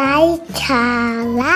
[0.00, 0.18] ไร้
[0.64, 0.88] สา
[1.40, 1.54] ระ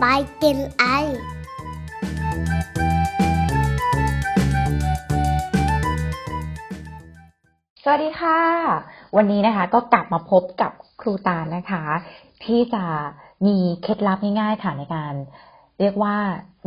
[0.00, 0.04] ไป
[0.42, 0.84] กินไอ
[7.82, 8.40] สวัสดีค่ะ
[9.16, 11.84] วันนี้นะคะก็กลับมาพบกับครูตาลนะคะ
[12.44, 12.84] ที่จะ
[13.46, 15.14] มีเคล็ดลับง่ายๆค่ะในการ
[15.80, 16.16] เรียกว่า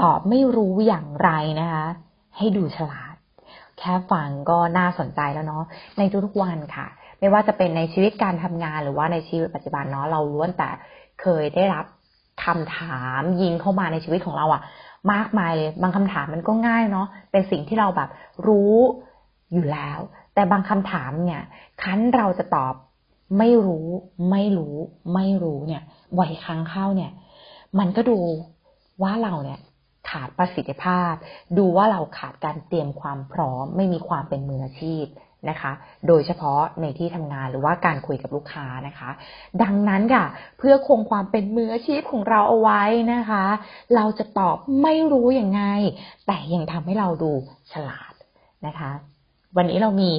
[0.02, 1.30] ตอบไม่รู้อย่างไร
[1.60, 1.86] นะคะ
[2.38, 3.16] ให้ดูฉลาด
[3.80, 5.64] แค่ฟังก็น่าสนใจแล้วเนาะ
[5.98, 6.88] ในทุกๆวันค่ะ
[7.20, 10.70] ไม่ว่าจะเป็นในชีวิตการทำงานหรือว่าในชีวิตปัจจุบันเนาะเราล้วนแต่
[11.22, 11.86] เคยได้รับ
[12.46, 14.62] คำถามยิงเข้ามาในชีวิตของเราอะ
[15.14, 18.10] มากมายเลย บางคำถามมันก็ง่ายเนาะเป็นสิ่งที่เราแบบ
[18.48, 18.76] รู้
[19.54, 20.00] อยู่แล้ว
[20.34, 21.42] แต่บางคำถามเนี่ย
[21.82, 22.74] คันเราจะตอบ
[23.38, 23.88] ไม่รู้
[24.32, 24.76] ไม่รู้
[25.14, 25.84] ไม่รู้เนี่ย
[26.18, 27.12] บ่อยครั้งเข้าเนี่ย
[27.80, 28.20] มันก็ดู
[29.04, 29.60] ว่าเราเนี่ย
[30.10, 31.14] ขาดประสิทธิภาพ
[31.58, 35.06] ดูว่าเราขาดการเตรียมความพร้อม ไม่มีความเป็นมืออาชีพ
[35.50, 35.72] นะคะ
[36.08, 39.10] โดยเฉพาะในที่ทำงานหรือว่าการคุยกับลูกค้านะคะ
[39.64, 40.26] ดังนั้นค่ะ
[40.58, 42.84] เพื่อคงความเป็นมืออาชีพของเราเอาไว้
[43.14, 43.44] นะคะ
[43.96, 45.62] เราจะตอบไม่รู้ยังไง
[46.28, 47.32] แต่ยังทำให้เราดู
[47.72, 48.14] ฉลาด
[48.66, 48.92] นะคะ
[49.58, 50.12] วันนี้เรามี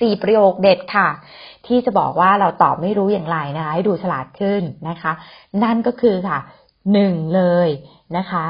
[0.00, 1.08] สี่ประโยคเด็ดค่ะ
[1.66, 5.12] ที่จะบอกว่าเราตอบไม่รู้อย่างไรนะคะ ให้ดูฉลาดขึ้นนะคะ
[5.64, 6.38] นั่นก็คือค่ะ
[6.92, 7.68] หนึ่งเลย
[8.16, 8.46] นะคะ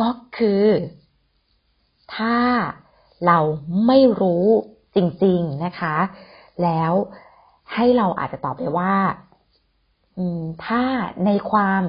[0.00, 0.64] ก็คือ
[2.14, 2.36] ถ้า
[3.26, 3.38] เรา
[3.86, 4.46] ไม่รู้
[4.94, 5.96] จริง ๆนะคะ
[6.62, 6.92] แล้ว
[7.74, 8.94] ให้เราอาจจะตอบไปว่า
[10.64, 10.82] ถ้า
[11.26, 11.82] ในความ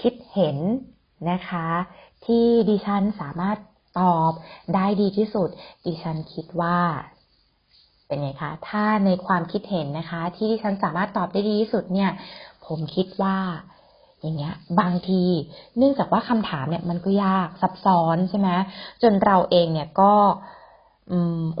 [0.00, 0.56] คิดเห็น
[1.30, 1.66] นะคะ
[2.24, 3.58] ที่ดิฉันสามารถ
[4.00, 4.32] ตอบ
[4.74, 5.48] ได้ดีที่สุด
[5.86, 6.78] ดิฉันคิดว่า
[8.06, 12.10] เป็นไงคะ ถ้าในความคิดเห็นนะคะ ที่ดิฉันสามารถตอบได้ดีที่สุดเนี่ย
[12.66, 13.38] ผมคิดว่า
[14.20, 15.22] อย่างเงี้ย บางที
[15.76, 18.48] เนื่องจากว่าคำถามเนี่ยมันก็ยากซับซ้อนใช่ไหม
[19.02, 20.12] จนเราเองเนี่ยก็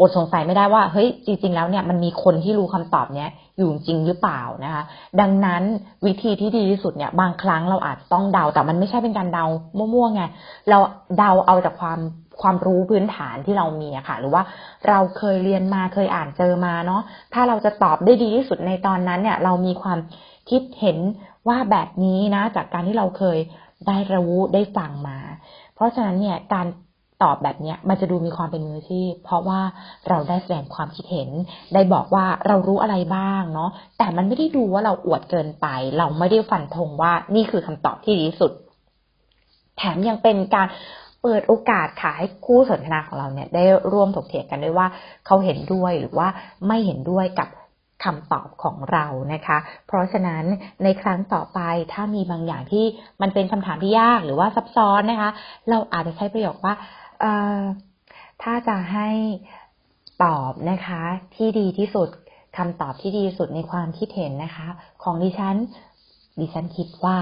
[0.00, 4.82] อดสงสัยไม่ได้ว่าเฮ้ยจริง ๆ แล้วเนี่ยมันมีคนที่รู้คำตอบเนี้ยอยู่จริงหรือเปล่านะคะ
[5.20, 5.62] ดังนั้น
[6.06, 9.44] วิธีที่ดีที่สุดเนี่ย บางครั้งเราอาจต้องเดาแต่มันไม่ใช่เป็นการเดา
[9.78, 10.22] มั่วๆไง
[10.68, 10.78] เรา
[11.18, 11.98] เดาเอาจากความ
[12.42, 14.42] ความรู้พื้นฐานที่เรามีอะค่ะ หรือว่า
[14.88, 17.02] เราเคยเรียนมาเคยอ่านเจอมาเนาะ
[17.34, 19.98] ถ้าเราจะตอบได้ดีที่สุดในตอนนั้นเนี่ย เรามีความ
[20.50, 20.98] คิดเห็น
[21.48, 23.38] ว่าแบบนี้นะ จากการที่เราเคย
[23.86, 25.18] ได้รู้ได้ฟังมา
[25.74, 26.66] เพราะฉะนั้นเนี่ยการ
[27.24, 29.60] ตอบแบบนี้มันจะดูมีความเป็นมืออาชีพ เพราะว่า
[30.08, 31.30] เราได้แสดงความคิดเห็น
[31.74, 35.66] ได้บอกว่าเรารู้อะไรบ้างเนาะแต่มันไม่ได้ดูว่าเราอวดเกินไป
[35.98, 38.52] เราไม่ได้ฟันธงว่านี่คือคำตอบที่ดีที่สุด
[39.76, 40.68] แถมยังเป็นการ
[41.22, 44.86] เปิดโอกาสค่ะให้คู่สนทนาของเราเนี่ย ได้ร่วมถกเถียงกันด้วยว่า
[45.26, 46.28] เขาเห็นด้วยหรือว่า
[46.66, 47.48] ไม่เห็นด้วยกับ
[48.04, 50.44] คำตอบของเรานะคะ เพราะฉะนั้น
[50.82, 51.60] ในครั้งต่อไป
[51.92, 52.84] ถ้ามีบางอย่างที่
[53.22, 55.30] มันเป็นคำถามที่ยากหรือว่าซับซ้อนนะคะ
[55.70, 56.74] เราอาจจะใช้ประโยคว่า
[58.42, 59.08] ถ้าจะให้
[60.24, 61.02] ตอบนะคะ
[61.36, 62.08] ที่ดีที่สุด
[62.56, 64.66] คำตอบที่ดีที่สุดในความคิดเห็นนะคะ
[65.02, 65.56] ของดิฉัน
[66.40, 67.18] ดิฉันคิดว่า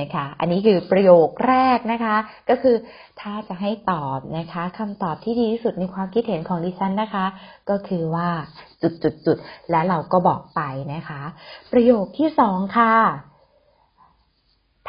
[0.00, 2.16] นะคะ อันนี้คือประโยคแรกนะคะ
[2.48, 2.76] ก็คือ
[3.20, 7.26] ถ้าจะให้ตอบนะคะคำตอบที่ดีที่สุดในความคิดเห็นของดิฉันนะคะ
[7.70, 8.28] ก็คือว่า
[8.82, 9.36] จุดจุดจุด
[9.70, 10.60] และเราก็บอกไป
[10.94, 11.22] นะคะ
[11.72, 12.94] ประโยคที่สองค่ะ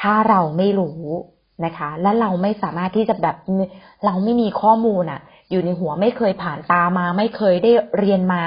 [0.01, 1.01] ถ้าเราไม่รู้
[1.65, 3.35] นะคะ และเราไม่สามารถที่จะแบบ
[4.05, 8.41] เราไม่มีข้อมูลอะอยู่ในหัวไม่เคยผ่านตามา ไม่เคยได้เรียนมา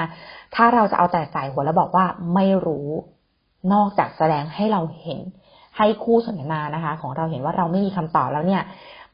[0.55, 2.05] ถ้าเราจะเอาแต่ใส่หัวแล้วบอกว่า
[2.35, 2.89] ไม่รู้
[3.73, 5.19] นอกจากแสดงให้เราเห็น
[5.77, 8.63] ให้คู่สนทนานะคะ ของเราเห็นว่าเราไม่มีคำตอบแล้วเนี่ย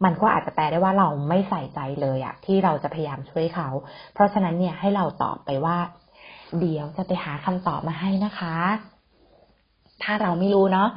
[0.04, 3.70] มันก็อาจจะแปลได้ว่าเราไม่ใส่ใจเลยอะที่เราจะพยายามช่วยเขา
[4.14, 5.78] เพราะฉะนั้นเนี่ยให้เราตอบไปว่า
[6.60, 8.56] เดี๋ยวจะไปหาคำตอบมาให้นะคะ
[10.04, 10.90] ถ้าเราไม่รู้เนาะ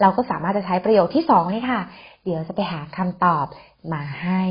[0.00, 1.80] เราก็สามารถจะใช้ประโยคที่สองเลยค่ะ
[2.24, 3.46] เดี๋ยวจะไปหาคำตอบ
[3.92, 4.42] มาให้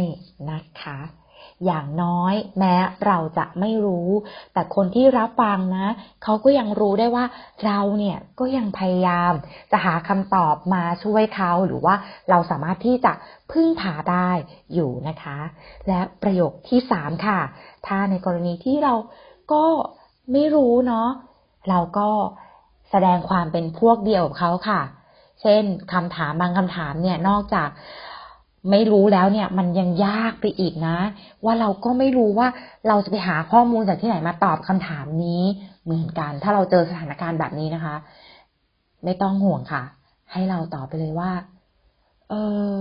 [0.51, 0.99] นะคะ
[1.65, 2.75] อย่างน้อยแม้
[3.07, 4.09] เราจะไม่รู้
[4.53, 5.87] แต่คนที่รับฟังนะ
[6.23, 7.25] เขาก็ยังรู้ได้ว่า
[7.65, 9.33] เราเนี่ยก็ยังพยายาม
[9.71, 11.95] จะหาคำตอบมาช่วยเขาหรือว่า
[12.29, 13.13] เราสามารถที่จะ
[13.51, 14.29] พึ่งพาได้
[14.73, 15.37] อยู่นะคะ
[15.87, 17.39] และประโยคที่สามค่ะ
[17.87, 18.93] ถ้าในกรณีที่เรา
[19.53, 19.65] ก็
[20.31, 21.09] ไม่รู้เนาะ
[21.69, 22.09] เราก็
[22.91, 24.81] แสดงความเป็นพวกเดียวกับเขาค่ะ
[25.41, 27.69] เช่นคำถามบางคำถามเนี่ยนอกจาก
[28.71, 30.97] ไม่รู้แล้วเนี่ย มันยังยากไปอีกนะ
[31.43, 32.47] ว่าเราก็ไม่รู้ว่า
[32.87, 35.43] เราจะไปหาข้อมูลจากที่ไหนมาตอบคำถามนี้
[35.83, 37.95] เหมือนกัน ถ้าเราเจอสถานการณ์แบบนี้นะคะ
[39.03, 39.83] ไม่ต้องห่วงค่ะ
[40.31, 41.31] ให้เราตอบไปเลยว่า
[42.29, 42.33] เอ
[42.71, 42.73] อ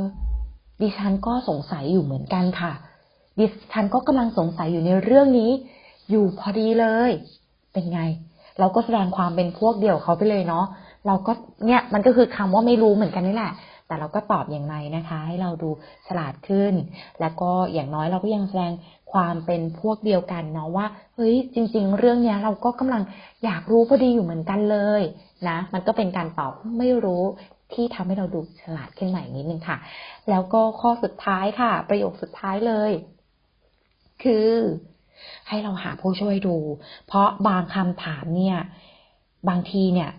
[0.81, 2.73] ดิฉันก็สงสัยอยู่เหมือนกันค่ะ
[3.39, 5.51] ดิฉันก็กำลังสงสัยอยู่ในเรื่องนี้
[6.11, 7.11] อยู่พอดีเลย
[7.73, 8.01] เป็นไง
[8.59, 10.65] เราก็แสดงความเป็นพวกเดียวเขาไปเลยเนาะ
[11.07, 11.33] เราก็
[11.67, 13.53] เนี่ยมันก็คือคำว่าไม่รู้เหมือนกันนี่แหละ
[13.87, 15.71] แต่เราก็ตอบอย่างไรนะคะ ให้เราดู
[16.07, 16.73] ฉลาดขึ้น
[17.21, 18.73] แล้วก็อย่างน้อยเราก็ยังแสดง
[19.13, 20.87] ความเป็นพวกเดียวกันเนาะว่า
[21.17, 23.03] เฮ้ยจริง ๆ เรื่องเนี้ยเราก็กำลัง
[23.45, 25.03] อยากรู้พอดีอยู่เหมือนกันเลย
[25.49, 27.23] นะมันก็เป็นการตอบไม่รู้
[27.73, 29.77] ที่ทำให้เราดูฉลาดขึ้นใหม่นิดนึงค่ะ
[30.31, 32.93] แล้วก็ข้อสุดท้ายค่ะ ประโยคสุดท้ายเลย
[34.23, 34.49] คือ
[35.49, 36.57] ให้เราหาผู้ช่วยดู
[37.07, 38.59] เพราะบางคำถามเนี่ย
[39.49, 40.11] บางทีเนี่ย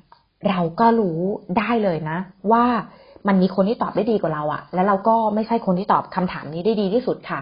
[0.50, 1.20] เราก็รู้
[1.58, 2.18] ได้เลยนะ
[2.52, 2.66] ว่า
[3.28, 7.40] มันมีคนที่ตอบได้ดีกว่าเราอะแล้วเราก็ไม่ใช่คนที่ตอบคำถามนี้ได้ดีที่สุดค่ะ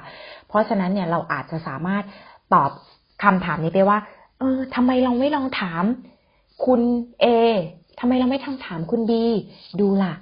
[0.47, 2.03] เพราะฉะนั้นเนี่ยเราอาจจะสามารถ
[2.53, 2.69] ตอบ
[3.23, 3.97] คำถามนี้ไปว่า
[4.39, 5.83] เออทำไมเราไม่ลองถาม
[6.65, 6.81] คุณ
[7.21, 7.25] เอ
[7.99, 9.23] ทำไมเราไม่ทางถามคุณบี
[9.79, 10.13] ดูล่ะ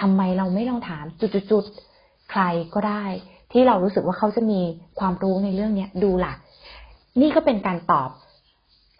[0.00, 2.42] ทำไมเราไม่ลองถามจุดๆใคร
[2.74, 3.04] ก็ได้
[3.52, 4.60] ที่เรารู้สึกว่าเขาจะมี
[4.98, 6.32] ความรู้ในเรื่องเนี้ยดูล่ะ
[7.20, 8.10] นี่ก็เป็นการตอบ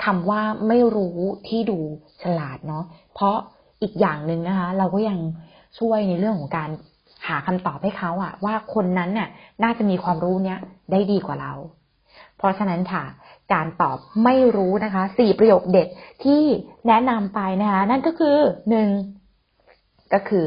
[0.05, 1.19] คำว่าไม่รู้
[1.49, 1.79] ที่ดู
[2.23, 2.85] ฉลาดเนาะ
[3.15, 3.37] เพราะ
[3.83, 5.19] อีกอย่างหนึ่งนะคะ เราก็ยัง
[5.79, 6.71] ช่วยในเรื่องของการ
[7.29, 9.29] หาคำตอบให้เขาอะว่าคนนั้นเนี่ย
[9.63, 10.59] น่าจะมีความรู้เนี้ย
[10.93, 11.53] ได้ดีกว่าเรา
[12.37, 13.05] เพราะฉะนั้นค่ะ
[13.53, 15.89] การตอบไม่รู้นะคะสี่ประโยคเด็ด
[16.25, 16.43] ที่
[16.89, 18.39] แนะนำไปนะคะ นั่นก็คือ
[18.71, 18.89] หนึ่ง
[20.13, 20.47] ก็คือ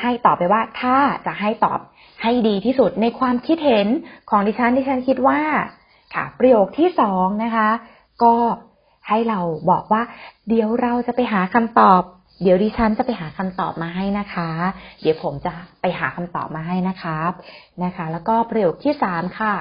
[0.00, 0.96] ให้ตอบไปว่าถ้า
[1.26, 1.78] จะให้ตอบ
[2.22, 3.86] ให้ดีที่สุดในความคิดเห็น
[4.30, 5.40] ของดิฉันดิฉันคิดว่า
[6.14, 7.68] ค่ะ ประโยคที่สองนะคะ
[8.24, 8.34] ก็
[9.08, 10.02] ให้เราบอกว่า
[10.48, 12.02] เดี๋ยวเราจะไปหาคำตอบ
[12.42, 14.50] เดี๋ยวดิฉันจะไปหาคำตอบมาให้นะคะ
[15.00, 17.30] เดี๋ยวผมจะไปหาคำตอบมาให้นะครับ
[17.84, 19.54] นะคะ แล้วก็ประโยคที่สามค่ะ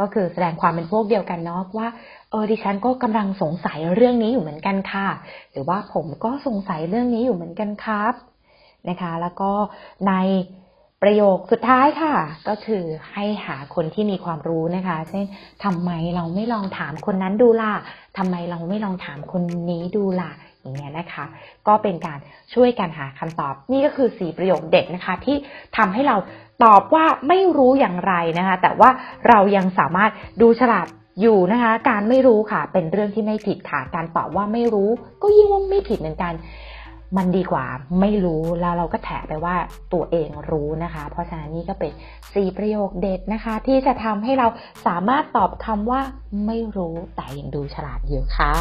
[0.00, 1.88] ก็คือแสดงความเป็นพวกเดียวกันเนาะว่า
[2.30, 5.08] เออดิฉันก็กำลังสงสัยเรื่องนี้อยู่เหมือนกันค่ะ
[5.52, 8.14] หรือว่าผมก็สงสัยเรื่องนี้อยู่เหมือนกันครับ
[8.88, 9.50] นะคะ แล้วก็
[10.08, 10.12] ใน
[11.02, 12.14] ประโยคสุดท้ายค่ะ
[12.48, 15.24] ก็คือให้หาคนที่มีความรู้นะคะ เช่น
[15.64, 17.72] ทำไมเราไม่ลองถามคนนั้นดูล่ะ
[18.18, 21.24] ทำไมเราไม่ลองถามคนนี้ดูล่ะอย่างเงี้ยนะคะ
[21.66, 22.18] ก็เป็นการ
[22.54, 25.36] ช่วยกันหาคำตอบ นี่ก็คือสี่ประโยคเด็ดนะคะ ที่
[25.76, 26.16] ทำให้เรา
[26.64, 28.90] ตอบว่าไม่รู้อย่างไรนะคะ แต่ว่า
[29.28, 30.10] เรายังสามารถ
[30.42, 30.86] ดูฉลาด
[31.20, 34.90] อยู่นะคะ การไม่รู้ค่ะ เป็นเรื่องที่ไม่ผิดค่ะ การตอบว่าไม่รู้
[35.22, 36.32] ก็ยิ่งว่าไม่ผิดเหมือนกัน
[37.16, 37.66] มันดีกว่า
[38.00, 39.54] ไม่รู้แล้วเราก็แถไปว่า
[39.92, 41.92] ตัวเองรู้นะคะ เพราะฉะนั้นนี่ก็เป็น
[42.34, 44.46] สี่ประโยคเด็ดนะคะ ที่จะทำให้เรา
[44.86, 46.00] สามารถตอบคำว่า
[46.46, 48.52] ไม่รู้แต่ยังดูฉลาดอยู่ค่ะ